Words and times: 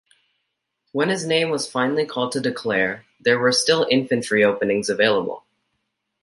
When 0.93 1.09
his 1.09 1.27
name 1.27 1.51
was 1.51 1.69
finally 1.69 2.07
called 2.07 2.31
to 2.31 2.39
declare, 2.41 3.05
there 3.19 3.37
were 3.37 3.51
still 3.51 3.85
infantry 3.87 4.43
openings 4.43 4.89
available. 4.89 5.45